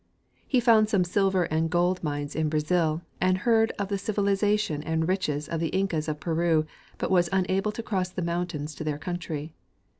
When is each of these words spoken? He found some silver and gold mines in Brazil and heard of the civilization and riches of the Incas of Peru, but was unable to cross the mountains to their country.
He 0.47 0.59
found 0.59 0.89
some 0.89 1.03
silver 1.03 1.43
and 1.43 1.69
gold 1.69 2.03
mines 2.03 2.35
in 2.35 2.49
Brazil 2.49 3.03
and 3.21 3.37
heard 3.37 3.71
of 3.77 3.89
the 3.89 3.99
civilization 3.99 4.81
and 4.81 5.07
riches 5.07 5.47
of 5.47 5.59
the 5.59 5.67
Incas 5.69 6.07
of 6.07 6.19
Peru, 6.19 6.65
but 6.97 7.11
was 7.11 7.29
unable 7.31 7.71
to 7.71 7.83
cross 7.83 8.09
the 8.09 8.23
mountains 8.23 8.73
to 8.73 8.83
their 8.83 8.97
country. 8.97 9.53